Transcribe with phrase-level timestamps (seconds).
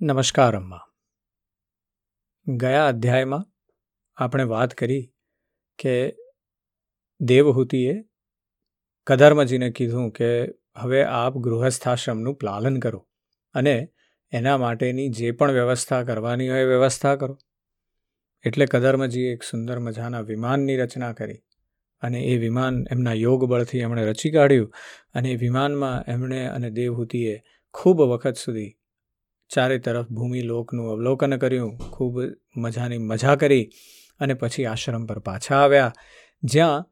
[0.00, 0.80] નમસ્કાર, અમ્મા.
[2.46, 3.46] ગયા અધ્યાયમાં
[4.16, 5.12] આપણે વાત કરી
[5.78, 5.94] કે
[7.20, 8.04] દેવહૂતિએ
[9.06, 10.30] કદર્મજીને કીધું કે
[10.76, 13.08] હવે આપ ગૃહસ્થાશ્રમનું પાલન કરો
[13.54, 13.74] અને
[14.32, 17.38] એના માટેની જે પણ વ્યવસ્થા કરવાની હોય વ્યવસ્થા કરો.
[18.44, 21.38] એટલે કદર્મજીએ એક સુંદર મજાના વિમાનની રચના કરી
[22.02, 24.74] અને એ વિમાન એમના યોગ બળથી એમણે રચી કાઢ્યું
[25.14, 27.42] અને એ વિમાનમાં એમણે અને દેવહૂતિએ
[27.74, 28.74] ખૂબ વખત સુધી
[29.54, 32.20] ચારે તરફ ભૂમિલોકનું અવલોકન કર્યું, ખૂબ
[32.56, 33.70] મજાની મજા કરી
[34.20, 35.92] અને પછી આશ્રમ પર પાછા આવ્યા,
[36.42, 36.84] જ્યાં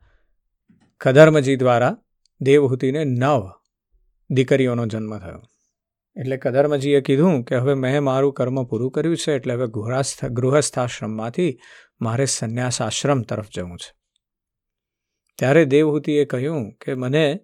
[1.01, 1.96] કદર્મજી દ્વારા
[2.41, 3.51] દેવહૂતિને નવ
[4.30, 5.42] દીકરીઓનો જન્મ થયો.
[6.16, 11.59] એટલે કદર્મજીએ કીધું કે હવે મેં મારું કર્મ પૂરું કર્યું છે, એટલે હવે ગૃહસ્થ, ગૃહસ્થાશ્રમમાંથી
[12.01, 13.95] મારે સંન્યાસ આશ્રમ તરફ જવું છે.
[15.38, 17.41] ત્યારે દેવહૂતિએ કહ્યું કે મને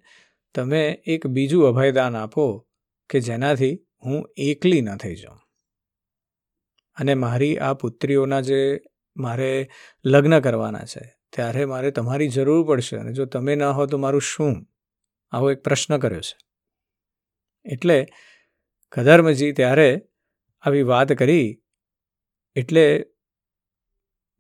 [0.55, 2.67] તમે એક બીજું અભયદાન આપો
[3.11, 5.39] કે જેનાથી હું એકલી ન થઈ જાઉં.
[6.97, 8.81] અને મારી આ પુત્રીઓના જે
[9.17, 9.71] મારે
[10.05, 14.21] લગ્ન કરવાના છે, ત્યારે મારે તમારી જરૂર પડશે અને જો તમે ન હો તો મારું
[14.21, 14.67] શું?
[15.31, 16.37] આવો એક પ્રશ્ન કર્યો છે.
[17.65, 18.07] એટલે
[18.93, 20.03] કદર્મજી ત્યારે
[20.63, 21.63] આવી વાત કરી,
[22.55, 23.07] એટલે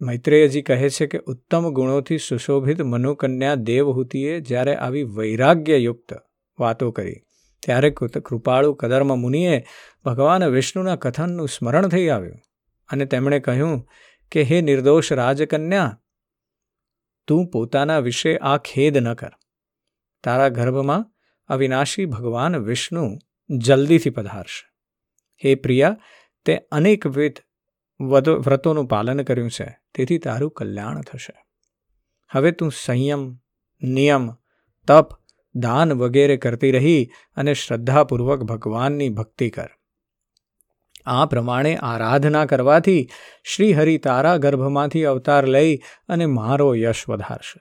[0.00, 6.12] મૈત્રેયજી કહે છે કે ઉત્તમ ગુણોથી સુશોભિત મનુકન્યા દેવહૂતિએ જ્યારે આવી વૈરાગ્યયુક્ત
[6.58, 7.20] વાતો કરી.
[7.62, 9.64] ત્યારે કૃપાળુ કદર્મ મુનિએ
[10.04, 12.40] ભગવાન વિષ્ણુના કથનનું સ્મરણ થઈ આવ્યું
[12.88, 13.86] અને તેમણે કહ્યું
[14.32, 16.00] કે, હે નિર્દોષ રાજકન્યા,
[17.26, 19.32] તું પોતાના વિશે આ ખેદ ન કર.
[20.24, 21.06] તારા ગર્ભમાં
[21.48, 23.18] અવિનાશી ભગવાન વિષ્ણુ
[23.50, 24.66] જલ્દીથી પધારશે.
[25.42, 25.96] હે પ્રિયા,
[26.44, 27.40] તે અનેકવિધ
[28.40, 31.34] વ્રતોનું પાલન કર્યું છે, તેથી તારું કલ્યાણ થશે.
[32.30, 33.38] હવે તું સંયમ,
[33.82, 34.30] નિયમ,
[34.88, 35.21] તપ
[35.54, 39.68] દાન વગેરે કરતી રહી અને શ્રદ્ધાપૂર્વક ભગવાનની ભક્તિ કર.
[41.06, 43.08] આ પ્રમાણે આરાધના કરવાથી
[43.44, 45.76] શ્રીહરિ તારા ગર્ભમાંથી અવતાર લઈ
[46.08, 47.60] અને મારો યશ વધારશે.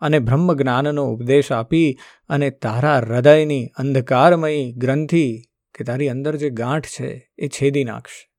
[0.00, 1.98] અને બ્રહ્મ જ્ઞાનનો ઉપદેશ આપી
[2.28, 5.42] અને તારા હૃદયની અંધકારમયી ગ્રંથિ
[5.74, 8.32] કે તારી અંદર જે ગાંઠ છે એ છેદી નાખશે.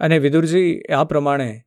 [0.00, 1.62] અને વિદુરજી, આ પ્રમાણે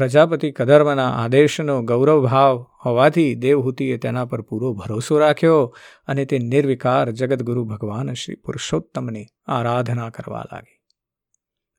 [0.00, 5.76] પ્રજાપતિ કદર્મના આદેશનો ગૌરવભાવ હોવાથી દેવહૂતિએ તેના પર પૂરો ભરોસો રાખ્યો
[6.08, 10.76] અને તે નિર્વિકાર જગદગુરુ ભગવાન શ્રી પુરુષોત્તમની આરાધના કરવા લાગી.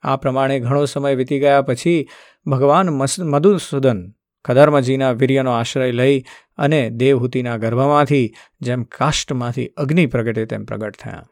[0.02, 2.08] આ પ્રમાણે ઘણો સમય વીતી ગયા પછી
[2.46, 2.90] ભગવાન
[3.30, 4.06] મધુસૂદન
[4.46, 6.24] કદર્મજીના વીર્યનો આશ્રય લઈ
[6.58, 11.28] અને દેવહૂતિના ગર્ભમાંથી જેમ કાષ્ટમાંથી અગ્નિ પ્રગટે તેમ પ્રગટ થયા.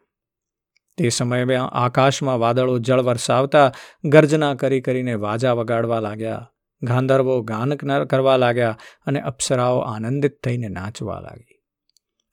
[0.98, 3.72] તે સમયે આકાશમાં વાદળો જળ વરસાવતા
[4.04, 6.46] ગર્જના કરી કરીને વાજા વગાડવા લાગ્યા.
[6.82, 7.74] ગાંધર્વો ગાન
[8.04, 11.56] કરવા લાગ્યા અને અપ્સરાઓ આનંદિત થઈને નાચવા લાગી.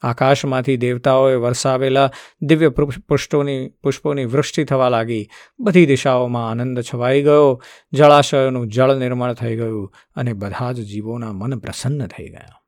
[0.02, 2.70] આકાશમાંથી દેવતાઓએ વરસાવેલા દિવ્ય
[3.10, 5.30] પુષ્પોની પુષ્પોની વૃષ્ટિ થવા લાગી.
[5.60, 7.64] બધી દિશાઓમાં આનંદ છવાઈ ગયો.
[7.94, 12.62] જળાશયોનું જળ નિર્મળ થઈ ગયું અને બધા જ જીવોના મન પ્રસન્ન થઈ ગયા.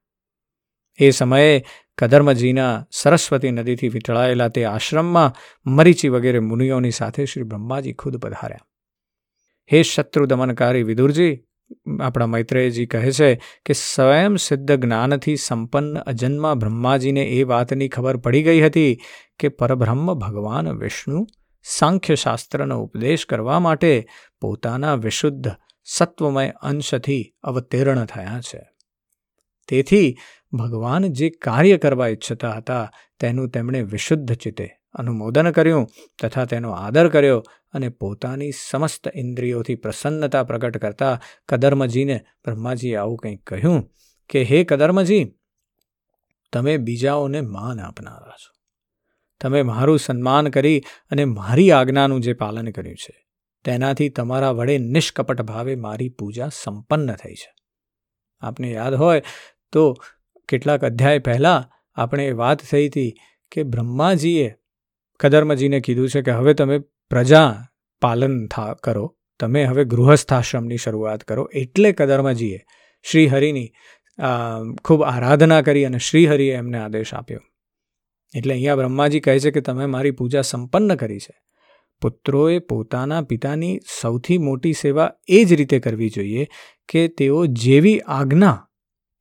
[0.98, 1.64] એ સમયે
[1.98, 5.36] કદર્મજીના સરસ્વતી નદીથી વીંટળાયેલા તે આશ્રમમાં
[5.66, 8.60] મરીચી વગેરે મુનિઓની સાથે શ્રી બ્રહ્માજી ખુદ પધાર્યા.
[9.74, 11.44] હે શત્રુ દમનકારી વિદુરજી
[12.02, 13.36] આપણા મૈત્રેયજી કહે છે
[13.66, 19.00] કે સ્વયં સિદ્ધ જ્ઞાનથી સંપન્ન અજન્મા બ્રહ્માજીને એ વાતની ખબર પડી ગઈ હતી
[19.40, 21.28] કે પરબ્રહ્મ ભગવાન વિષ્ણુ
[21.64, 24.08] સાંખ્યશાસ્ત્રનો ઉપદેશ કરવા માટે
[24.42, 25.48] પોતાના વિશુદ્ધ
[25.86, 28.70] સત્વમય અંશથી અવતીર્ણ થયા છે.
[29.68, 30.18] તેથી
[30.54, 35.88] ભગવાન જે કાર્ય કરવા ઈચ્છતા હતા તેનું તેમણે વિશુદ્ધ ચિત્તે અનુમોદન કર્યું
[36.22, 43.44] તથા તેનો આદર કર્યો અને પોતાની સમસ્ત ઇન્દ્રિયોથી પ્રસન્નતા પ્રગટ કરતા કદર્મજીને બ્રહ્માજીએ આવું કંઈક
[43.44, 43.90] કહ્યું
[44.30, 45.36] કે, હે કદર્મજી,
[46.54, 48.54] તમે બીજાઓને માન આપનારા છો.
[49.42, 53.28] તમે મારું સન્માન કરી અને મારી આજ્ઞાનું જે પાલન કર્યું છે,
[53.64, 57.54] તેનાથી તમારા વડે નિષ્કપટ ભાવે મારી પૂજા સંપન્ન થઈ છે.
[58.42, 59.24] આપને યાદ હોય
[59.72, 59.94] તો
[60.48, 61.64] કેટલાક અધ્યાય પહેલાં
[62.02, 63.14] આપણે વાત થઈ હતી
[63.52, 64.56] કે બ્રહ્માજીએ
[65.20, 66.78] કદર્મજીને કીધું છે કે હવે તમે
[67.12, 67.50] પ્રજા
[68.02, 69.06] પાલન થા કરો,
[69.40, 71.44] તમે હવે ગૃહસ્થાશ્રમની શરૂઆત કરો.
[71.54, 72.60] એટલે કદર્મજીએ
[73.06, 73.70] શ્રીહરિની
[74.86, 77.44] ખૂબ આરાધના કરી અને શ્રીહરિએ એમને આદેશ આપ્યો.
[78.34, 81.36] એટલે અહીંયા બ્રહ્માજી કહે છે કે તમે મારી પૂજા સંપન્ન કરી છે.
[82.02, 86.46] પુત્રોએ પોતાના પિતાની સૌથી મોટી સેવા એ જ રીતે કરવી જોઈએ
[86.90, 88.58] કે તેઓ જેવી આજ્ઞા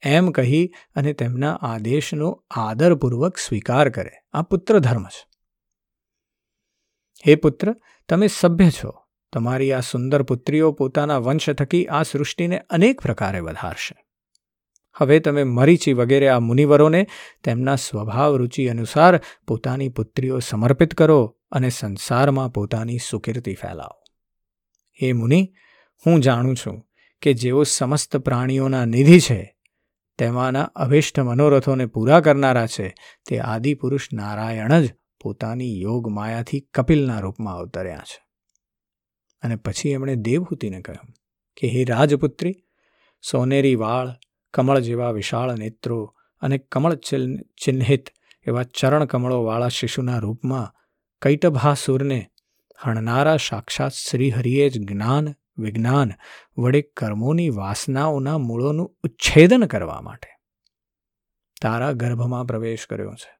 [0.02, 0.64] એમ કહી
[0.96, 2.28] અને તેમના આદેશનો
[2.64, 4.14] આદરપૂર્વક સ્વીકાર કરે.
[4.32, 5.22] આ પુત્ર ધર્મ છે.
[7.26, 7.74] હે પુત્ર,
[8.08, 9.04] તમે સભ્ય છો.
[9.32, 14.04] તમારી આ સુંદર પુત્રીઓ પોતાના વંશ થકી આ સૃષ્ટિને અનેક પ્રકારે વધારશે.
[14.96, 17.06] હવે તમે મરીચી વગેરે આ મુનિવરોને
[17.44, 24.02] તેમના સ્વભાવ રુચિ અનુસાર પોતાની પુત્રીઓ સમર્પિત કરો અને સંસારમાં પોતાની સુકીર્તિ ફેલાવો.
[25.02, 25.52] હે મુનિ,
[26.06, 26.82] હું જાણું છું
[27.22, 29.56] કે જેઓ સમસ્ત પ્રાણીઓના નિધિ છે,
[30.18, 32.94] તેમાંના અભિષ્ટ મનોરથોને પૂરા કરનારા છે,
[33.28, 38.22] તે આદિપુરુષ નારાયણ જ પોતાની યોગ માયાથી કપિલના રૂપમાં અવતર્યા છે.
[39.42, 41.14] અને પછી એમણે દેવહૂતિને કહ્યું
[41.56, 42.54] કે, હે રાજપુત્રી,
[43.30, 44.16] સોનેરી વાળ,
[44.54, 48.08] કમળ જેવા વિશાળ નેત્રો અને કમળ ચિહ્નિત
[48.46, 50.74] એવા ચરણ કમળોવાળા શિશુના રૂપમાં
[51.22, 52.30] કૈટભાસુરને
[52.82, 56.12] હણનારા સાક્ષાત શ્રીહરિએ જ જ્ઞાન, વિજ્ઞાન
[56.58, 60.28] વડે કર્મોની વાસનાઓના મૂળોનું ઉચ્છેદન કરવા માટે
[61.62, 63.37] તારા ગર્ભમાં પ્રવેશ કર્યો છે.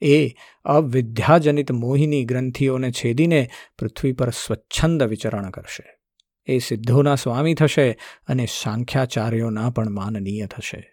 [0.00, 0.28] એ
[0.64, 5.98] અવિદ્યાજનિત મોહિની ગ્રંથિઓને છેદીને પૃથ્વી પર સ્વચ્છંદ વિચરણ કરશે.
[6.46, 10.92] એ સિદ્ધોના સ્વામી થશે અને સાંખ્યાચાર્યોના પણ માનનીય થશે.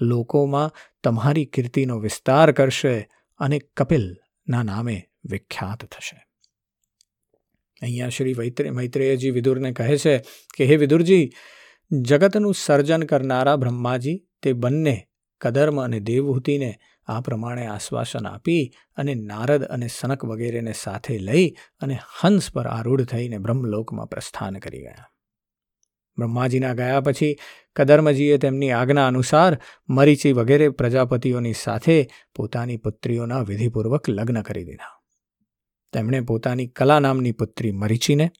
[0.00, 0.72] લોકોમાં
[1.04, 6.26] તમારી કીર્તિનો વિસ્તાર કરશે અને કપિલના નામે વિખ્યાત થશે.
[7.82, 10.18] અહીંયા શ્રી વૈત્રે, મૈત્રેયજી વિદુરને કહે છે
[10.56, 11.30] કે, હે વિદુરજી,
[12.00, 15.08] જગતનું સર્જન કરનારા બ્રહ્માજી, તે બંને
[15.40, 21.50] કદર્મ અને દેવહૂતિને આ પ્રમાણે આશ્વાસન આપી અને નારદ અને સનક વગેરેને સાથે લઈ
[21.80, 25.08] અને હંસ પર આરૂઢ થઈને બ્રહ્મલોકમાં પ્રસ્થાન કરી ગયા.
[26.18, 27.36] બ્રહ્માજીના ગયા પછી
[27.76, 29.58] કદર્મજીએ તેમની આજ્ઞા અનુસાર
[29.88, 35.02] મરીચી વગેરે પ્રજાપતિઓની સાથે પોતાની પુત્રીઓના વિધિપૂર્વક લગ્ન કરી દીધા.
[35.92, 38.30] તેમણે પોતાની કલા નામની પુત્રી મરીચીને,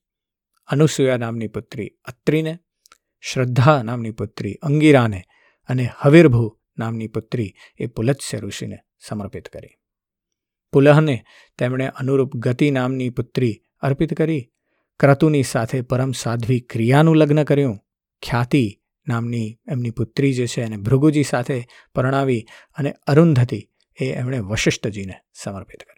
[0.67, 2.59] અનુસૂયા નામની પુત્રી અત્રિને,
[3.21, 5.23] શ્રદ્ધા નામની પુત્રી અંગીરાને
[5.69, 8.79] અને હવિર્ભુ નામની પુત્રી એ પુલત્સ્ય ઋષિને
[9.09, 9.77] સમર્પિત કરી.
[10.73, 11.25] પુલહને
[11.59, 14.53] તેમણે અનુરૂપ ગતિ નામની પુત્રી અર્પિત કરી,
[15.01, 17.79] ક્રતુની સાથે પરમ સાધ્વી ક્રિયાનું લગ્ન કર્યું,
[18.23, 21.65] ખ્યાતિ નામની એમની પુત્રી જે છે એને ભૃગુજી સાથે
[21.95, 22.47] પરણાવી
[22.79, 23.71] અને અરુંધતી
[24.01, 25.97] એ એમણે વશિષ્ઠજીને સમર્પિત કરી.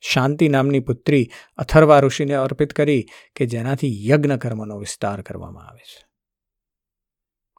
[0.00, 3.06] શાંતિ નામની પુત્રી અથર્વા ઋષિને અર્પિત કરી
[3.36, 6.05] કે જેનાથી યજ્ઞ કર્મનો વિસ્તાર કરવામાં આવે છે.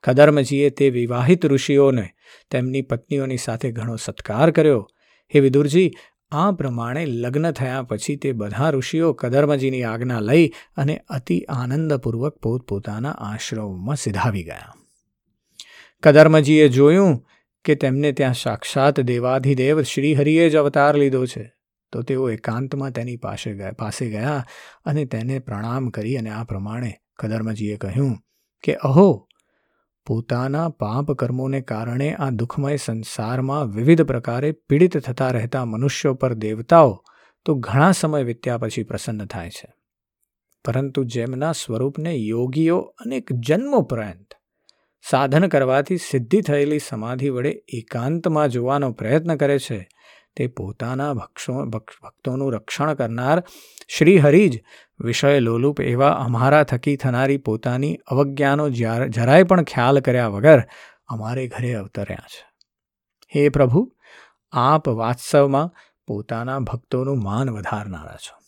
[0.07, 2.09] કદર્મજીએ તે વિવાહિત ઋષિઓને
[2.51, 4.89] તેમની પત્નીઓની સાથે ઘણો સત્કાર કર્યો.
[5.35, 5.91] હે વિદુરજી,
[6.31, 13.11] આ પ્રમાણે લગ્ન થયા પછી તે બધા ઋષિઓ કદર્મજીની આજ્ઞા લઈ અને અતિ આનંદપૂર્વક પોતપોતાના
[13.11, 14.73] આશ્રમમાં સિધાવી ગયા.
[16.03, 17.25] કદર્મજીએ જોયું
[17.65, 21.53] કે તેમને ત્યાં સાક્ષાત દેવાધિદેવ શ્રીહરિએ જ અવતાર લીધો છે.
[21.91, 24.45] તો તેઓ એકાંતમાં તેની પાસે પાસે ગયા
[24.85, 28.17] અને તેને પ્રણામ કરી અને આ પ્રમાણે કદર્મજીએ કહ્યું
[28.63, 29.26] કે, અહો
[30.07, 37.03] પોતાના પાપ કર્મોને કારણે આ દુઃખમય સંસારમાં વિવિધ પ્રકારે પીડિત થતા રહેતા મનુષ્યો પર દેવતાઓ
[37.45, 39.73] તો ઘણા સમય વીત્યા પછી પ્રસન્ન થાય છે.
[40.65, 44.33] પરંતુ જેમના સ્વરૂપને યોગીઓ અનેક જન્મોપરાંત
[45.09, 49.89] સાધન કરવાથી સિદ્ધિ થયેલી સમાધિ વડે એકાંતમાં જોવાનો પ્રયત્ન કરે છે
[50.37, 53.43] તે પોતાના ભક્ષો ભક્તોનું રક્ષણ કરનાર
[53.87, 54.63] શ્રીહરિ જ
[54.99, 58.69] વિષય લોલુપ એવા અમારા થકી થનારી પોતાની અવજ્ઞાનો
[59.09, 60.63] જરાય પણ ખ્યાલ કર્યા વગર
[61.07, 62.45] અમારે ઘરે અવતર્યા છે.
[63.35, 63.95] હે પ્રભુ,
[64.51, 68.41] આપ વાત્સવમાં પોતાના ભક્તોનું માન વધારનારા છો.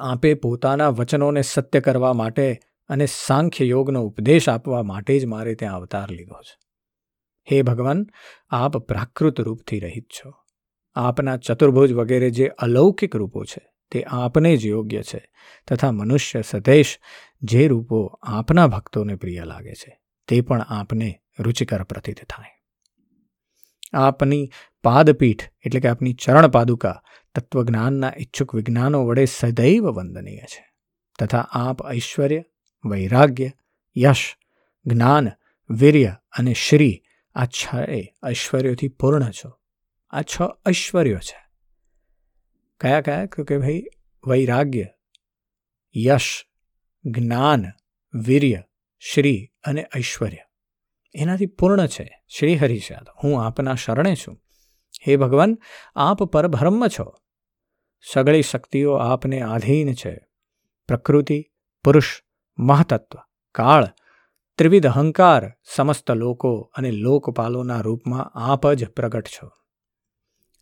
[0.00, 5.76] આપે પોતાના વચનોને સત્ય કરવા માટે અને સાંખ્ય યોગનો ઉપદેશ આપવા માટે જ મારે ત્યાં
[5.76, 6.58] અવતાર લીધો છે.
[7.52, 8.06] હે ભગવાન,
[8.50, 10.43] આપ પ્રાકૃત રૂપથી રહિત છો.
[10.94, 13.60] આપના ચતુર્ભુજ વગેરે જે અલૌકિક રૂપો છે,
[13.90, 15.20] તે આપને જ યોગ્ય છે
[15.68, 16.98] તથા મનુષ્ય સદેશ
[17.42, 22.54] જે રૂપો આપના ભક્તોને પ્રિય લાગે છે, તે પણ આપને રુચિકર પ્રતીત થાય.
[23.92, 24.50] આપની
[24.82, 27.02] પાદપીઠ એટલે કે આપની ચરણ પાદુકા
[27.34, 30.64] તત્વજ્ઞાનના ઈચ્છુક વિજ્ઞાનો વડે સદૈવ વંદનીય છે
[31.18, 32.42] તથા આપ ઐશ્વર્ય,
[32.84, 33.50] વૈરાગ્ય,
[33.96, 34.36] યશ,
[34.86, 35.30] જ્ઞાન,
[35.70, 37.02] વીર્ય અને શ્રી
[37.34, 37.68] આ છ
[38.28, 39.50] ઐશ્વર્યોથી પૂર્ણ છો.
[40.14, 41.46] આ છ ઐશ્વર્યો છે.
[42.80, 43.26] કયા કયા?
[43.26, 43.84] કે ભાઈ,
[44.26, 44.86] વૈરાગ્ય,
[45.96, 46.46] યશ,
[47.04, 47.64] જ્ઞાન,
[48.14, 48.62] વીર્ય,
[48.98, 50.36] શ્રી અને ઐશ્વર્ય.
[51.14, 52.24] એનાથી પૂર્ણ છે.
[52.28, 54.40] શ્રી હરિ છે હું આપના શરણે છું.
[55.08, 55.58] હે ભગવાન,
[55.96, 57.14] આપ પરબ્રહ્મ છો.
[58.12, 60.26] સગળી શક્તિઓ આપને આધીન છે.
[60.88, 61.44] પ્રકૃતિ,
[61.84, 62.22] પુરુષ,
[62.58, 63.18] મહતત્વ,
[63.52, 63.88] કાળ,
[64.58, 69.63] ત્રિવિધ અહંકાર, સમસ્ત લોકો અને લોકપાલોના રૂપમાં આપ જ પ્રગટ છો.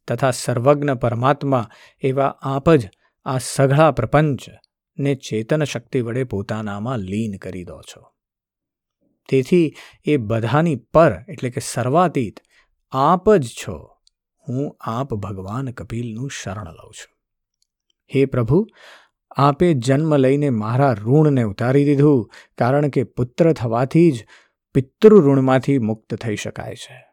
[0.09, 1.69] તથા સર્વજ્ઞ પરમાત્મા
[2.03, 2.91] એવા આપ જ
[3.25, 8.13] આ સઘળા પ્રપંચને ચેતન શક્તિ વડે પોતાનામાં લીન કરી દો છો.
[9.29, 12.41] તેથી એ બધાની પર એટલે કે સર્વાતીત
[12.91, 13.97] આપ જ છો.
[14.49, 17.17] હું આપ ભગવાન કપિલનું શરણ લઉં છું.
[18.15, 18.67] હે પ્રભુ,
[19.37, 24.27] આપે જન્મ લઈને મારા ઋણને ઉતારી દીધું કારણ કે પુત્ર થવાથી જ
[24.75, 27.12] પિતૃ ઋણમાંથી મુક્ત થઈ શકાય છે.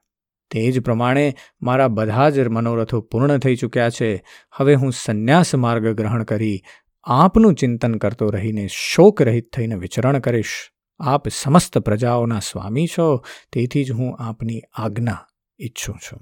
[0.51, 4.23] તે જ પ્રમાણે મારા બધા જ મનોરથો પૂર્ણ થઈ ચૂક્યા છે.
[4.53, 6.61] હવે હું સંન્યાસ માર્ગ ગ્રહણ કરી
[7.03, 10.71] આપનું ચિંતન કરતો રહીને શોકરહિત થઈને વિચરણ કરીશ.
[10.99, 15.17] આપ સમસ્ત પ્રજાઓના સ્વામી છો, તેથી જ હું આપની આજ્ઞા
[15.61, 16.21] ઈચ્છું છું.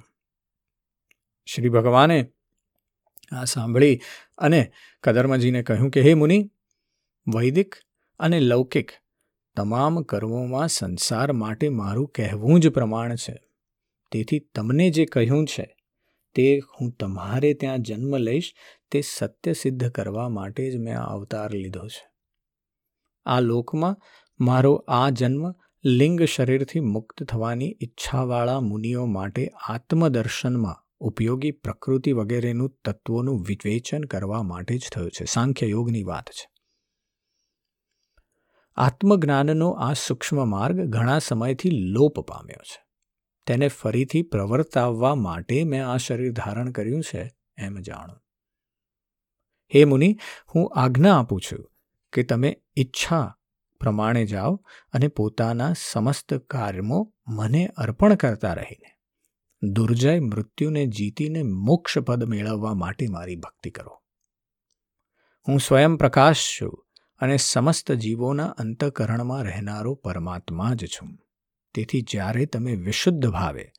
[1.46, 2.28] શ્રી ભગવાને
[3.32, 4.00] આ સાંભળી
[4.38, 4.72] અને
[5.04, 6.52] કદર્મજીને કહ્યું કે, હે મુનિ,
[7.36, 7.76] વૈદિક
[8.20, 8.92] અને લૌકિક
[9.56, 13.47] તમામ કર્મોમાં સંસાર માટે મારું કહેવું જ પ્રમાણ છે.
[14.12, 15.78] તેથી તમને જે કહ્યું છે,
[16.36, 18.54] તે હું તમારે ત્યાં જન્મ લઈશ,
[18.92, 22.10] તે સત્ય સિદ્ધ કરવા માટે જ મેં આ અવતાર લીધો છે.
[23.26, 23.98] આ લોકમાં
[24.40, 25.54] મારો આ જન્મ
[25.86, 34.78] લિંગ શરીરથી મુક્ત થવાની ઈચ્છાવાળા મુનિઓ માટે આત્મદર્શનમાં ઉપયોગી પ્રકૃતિ વગેરેનું તત્વોનું વિવેચન કરવા માટે
[34.78, 35.26] જ થયો છે.
[35.26, 36.50] સાંખ્ય યોગની વાત છે.
[38.76, 42.87] આત્મજ્ઞાનનો આ સૂક્ષ્મ માર્ગ ઘણા સમયથી લોપ પામ્યો છે.
[43.48, 48.14] તેને ફરીથી પ્રવર્તાવવા માટે મેં આ શરીર ધારણ કર્યું છે એમ જાણો.
[49.76, 50.18] હે મુનિ,
[50.56, 51.72] હું આજ્ઞા આપું છું
[52.14, 53.38] કે તમે ઈચ્છા
[53.80, 58.98] પ્રમાણે જાઓ અને પોતાના સમસ્ત કાર્યમો મને અર્પણ કરતા રહીને.
[59.64, 64.04] દુર્જય મૃત્યુને જીતીને મોક્ષ પદ મેળવવા માટે મારી ભક્તિ કરો.
[65.48, 66.86] હું સ્વયં પ્રકાશ છું
[67.20, 71.27] અને સમસ્ત જીવોના અંતકરણમાં રહેનારો પરમાત્મા જ છું.
[71.74, 73.72] તેથી જ્યારે તમે વિશુદ્ધ ભાવે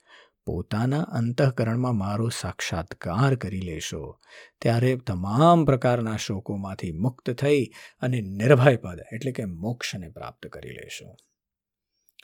[0.47, 4.21] પોતાના અંતઃકરણમાં મારો સાક્ષાત્કાર કરી લેશો,
[4.61, 7.65] ત્યારે તમામ પ્રકારના શોકોમાંથી મુક્ત થઈ
[8.01, 11.17] અને નિર્ભય પદ, એટલે કે મોક્ષને પ્રાપ્ત કરી લેશો.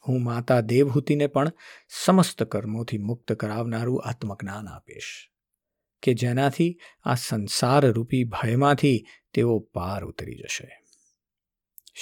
[0.09, 1.53] હું માતા દેવહૂતિને પણ
[1.89, 5.31] સમસ્ત કર્મોથી મુક્ત કરાવનારું આત્મજ્ઞાન આપીશ,
[6.03, 9.05] કે જેનાથી આ સંસાર રૂપી ભયમાંથી
[9.35, 10.81] તેઓ પાર ઉતરી જશે.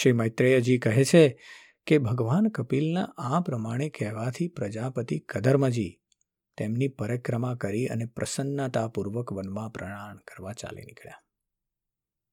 [0.02, 1.24] શ્રી મૈત્રેયજી કહે છે
[1.86, 5.98] કે ભગવાન કપિલના આ પ્રમાણે કહેવાથી પ્રજાપતિ કદર્મજી
[6.56, 11.22] તેમની પરિક્રમા કરી અને પ્રસન્નતાપૂર્વક વનમાં પ્રણાણ કરવા ચાલી નીકળ્યા.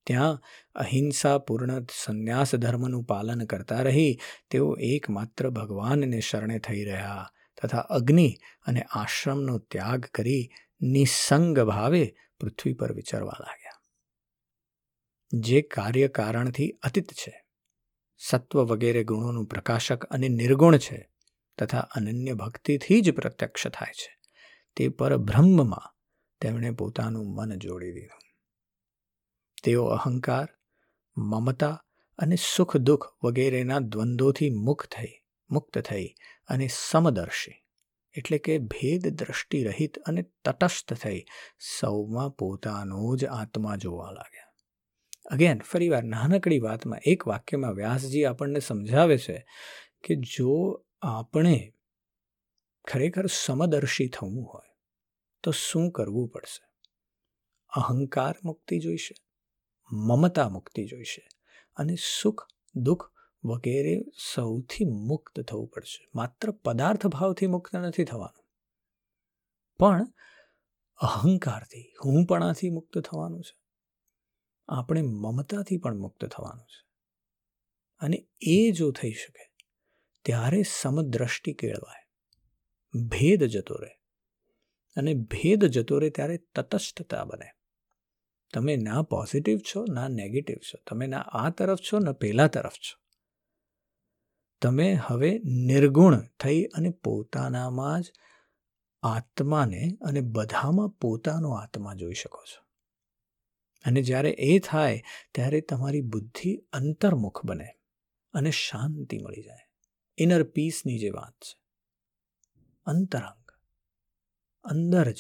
[0.06, 0.44] ત્યાં
[0.76, 8.36] અહિંસાપૂર્ણ સંન્યાસ ધર્મનું પાલન કરતા રહી તેઓ એકમાત્ર ભગવાનને શરણે થઈ રહ્યા તથા અગ્નિ
[8.68, 10.50] અને આશ્રમનો ત્યાગ કરી
[10.82, 13.82] નિસંગ ભાવે પૃથ્વી પર વિચરવા લાગ્યા.
[15.34, 17.49] જે કાર્યકારણથી અતિત છે.
[18.20, 21.10] સત્વ વગેરે ગુણોનું પ્રકાશક અને નિર્ગુણ છે
[21.58, 24.20] તથા અનન્ય ભક્તિથી જ પ્રત્યક્ષ થાય છે.
[24.76, 25.94] તે પર બ્રહ્મમાં
[26.42, 28.20] તેમણે પોતાનું મન જોડી દીધું.
[29.64, 30.48] તેઓ અહંકાર,
[31.18, 31.86] મમતા
[32.18, 35.14] અને સુખ દુઃખ વગેરેના દ્વંદ્વોથી મુક્ત થઈ
[35.52, 36.16] મુક્ત થઈ
[36.48, 37.52] અને સમદર્શી
[38.14, 41.26] એટલે કે ભેદ દ્રષ્ટિ રહિત અને તટસ્થ થઈ
[41.80, 44.49] સૌમાં પોતાનો જ આત્મા જોવા લાગ્યા.
[45.30, 49.46] અગેન ફરીવાર નાનકડી વાતમાં એક વાક્યમાં વ્યાસજી આપણને સમજાવે છે
[50.04, 51.74] કે જો આપણે
[52.88, 54.70] ખરેખર સમદર્શી થવું હોય,
[55.44, 56.64] તો શું કરવું પડશે?
[57.70, 59.16] અહંકાર મુક્તિ જોઈશે,
[59.92, 61.28] મમતા મુક્તિ જોઈશે
[61.78, 63.12] અને સુખ, દુઃખ
[63.44, 64.02] વગેરે
[64.36, 66.10] સૌથી મુક્ત થવું પડશે.
[66.16, 68.46] માત્ર પદાર્થ ભાવથી મુક્ત નથી થવાનું.
[69.80, 70.08] પણ
[70.96, 73.59] અહંકારથી, હુંપણાથી મુક્ત થવાનું છે.
[74.70, 76.88] આપણે મમતાથી પણ મુક્ત થવાનું છે.
[78.00, 79.54] અને એ જો થઈ શકે,
[80.26, 82.10] ત્યારે સમદ્રષ્ટિ કેળવાય.
[83.00, 83.92] ભેદ જતો રહે.
[84.96, 87.46] અને ભેદ જતો રહે ત્યારે તટસ્થતા બને.
[88.54, 90.80] તમે ના પોઝિટિવ છો, ના નેગેટિવ છો.
[90.90, 93.00] તમે ના આ તરફ છો, ના પેલા તરફ છો.
[94.62, 98.14] તમે હવે નિર્ગુણ થઈ અને પોતાનામાં જ
[99.02, 102.69] આત્માને અને બધામાં પોતાનો આત્મા જોઈ શકો છો.
[103.86, 107.68] અને જ્યારે એ થાય, ત્યારે તમારી બુદ્ધિ અંતર્મુખ બને
[108.34, 109.70] અને શાંતિ મળી જાય.
[110.18, 111.60] ઇનર પીસની જે વાત છે.
[112.86, 113.52] અંતરંગ.
[114.64, 115.20] અંદર જ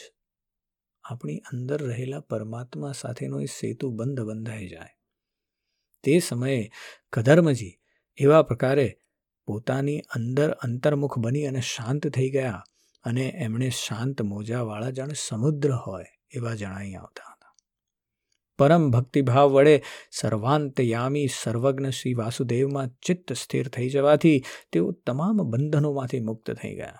[1.03, 4.99] આપણી અંદર રહેલા પરમાત્મા સાથેનો એ સેતુ બંધ બંધાઈ જાય.
[6.03, 6.71] તે સમયે
[7.13, 7.79] કધર્મજી
[8.17, 8.99] એવા પ્રકારે
[9.45, 12.63] પોતાની અંદર અંતર્મુખ બની અને શાંત થઈ ગયા
[13.03, 17.28] અને એમણે શાંત મોજાવાળા જાણે સમુદ્ર હોય એવા જણાઈ આવતા.
[18.59, 26.51] પરમ ભક્તિભાવ વડે સર્વાંતયામી સર્વજ્ઞ શ્રી વાસુદેવમાં ચિત્ત સ્થિર થઈ જવાથી તેઓ તમામ બંધનોમાંથી મુક્ત
[26.51, 26.99] થઈ ગયા.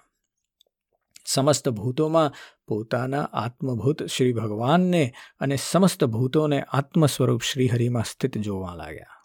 [1.26, 2.34] સમસ્ત ભૂતોમાં
[2.68, 9.16] પોતાના આત્મભૂત શ્રી ભગવાનને અને સમસ્ત ભૂતોને આત્મ સ્વરૂપ શ્રીહરિમાં સ્થિત જોવા લાગ્યા.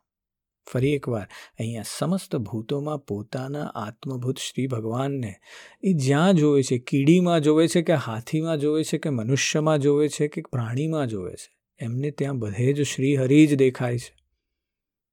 [0.72, 1.26] ફરી એકવાર,
[1.58, 5.34] અહીંયા સમસ્ત ભૂતોમાં પોતાના આત્મભૂત શ્રી ભગવાનને
[5.82, 10.28] એ જ્યાં જોવે છે, કીડીમાં જોવે છે કે હાથીમાં જોવે છે કે મનુષ્યમાં જોવે છે
[10.28, 11.63] કે પ્રાણીમાં જોવે છે?
[11.78, 14.16] એમને ત્યાં બધે જ શ્રીહરિ જ દેખાય છે.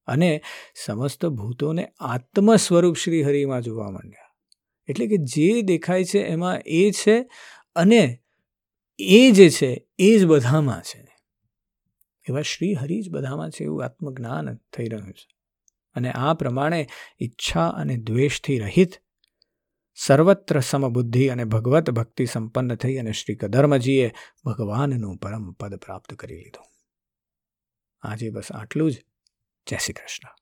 [0.06, 0.42] અને
[0.76, 4.36] સમસ્ત ભૂતોને આત્મ સ્વરૂપ શ્રીહરિમાં જોવા માંડ્યા.
[4.88, 7.26] એટલે કે જે દેખાય છે એમાં એ છે
[7.76, 8.24] અને
[9.00, 11.08] એ જે છે એ જ બધામાં છે.
[12.30, 15.36] એવા શ્રીહરિ જ બધામાં છે એવું આત્મજ્ઞાન થઈ રહ્યું છે.
[15.94, 16.88] અને આ પ્રમાણે
[17.22, 18.92] ઈચ્છા અને દ્વેષથી રહિત
[19.96, 24.14] સર્વત્ર સમબુદ્ધિ અને ભગવત ભક્તિ સંપન્ન થઈ અને શ્રી કદર્મજીએ
[24.46, 26.66] ભગવાનનું પરમ પદ પ્રાપ્ત કરી લીધું.
[28.02, 29.06] આજે બસ આટલું જ.
[29.68, 30.41] જય શ્રી કૃષ્ણ.